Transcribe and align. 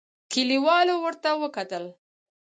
کليوالو 0.31 0.95
ورته 1.05 1.29
وکتل. 1.41 1.83